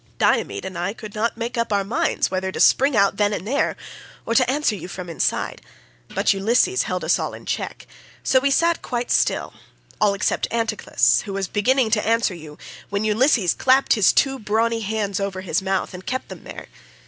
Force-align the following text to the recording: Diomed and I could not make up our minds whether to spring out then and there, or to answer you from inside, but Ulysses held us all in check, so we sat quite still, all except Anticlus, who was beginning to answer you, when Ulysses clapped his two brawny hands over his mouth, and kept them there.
Diomed 0.17 0.65
and 0.65 0.79
I 0.79 0.93
could 0.93 1.13
not 1.13 1.37
make 1.37 1.59
up 1.59 1.71
our 1.71 1.83
minds 1.83 2.31
whether 2.31 2.51
to 2.51 2.59
spring 2.59 2.97
out 2.97 3.17
then 3.17 3.33
and 3.33 3.45
there, 3.47 3.77
or 4.25 4.33
to 4.33 4.49
answer 4.49 4.73
you 4.75 4.87
from 4.87 5.11
inside, 5.11 5.61
but 6.15 6.33
Ulysses 6.33 6.81
held 6.89 7.03
us 7.03 7.19
all 7.19 7.35
in 7.35 7.45
check, 7.45 7.85
so 8.23 8.39
we 8.39 8.49
sat 8.49 8.81
quite 8.81 9.11
still, 9.11 9.53
all 10.01 10.15
except 10.15 10.47
Anticlus, 10.49 11.21
who 11.25 11.33
was 11.33 11.47
beginning 11.47 11.91
to 11.91 12.07
answer 12.07 12.33
you, 12.33 12.57
when 12.89 13.03
Ulysses 13.03 13.53
clapped 13.53 13.93
his 13.93 14.11
two 14.11 14.39
brawny 14.39 14.79
hands 14.81 15.19
over 15.19 15.41
his 15.41 15.61
mouth, 15.61 15.93
and 15.93 16.03
kept 16.03 16.29
them 16.29 16.45
there. 16.45 16.65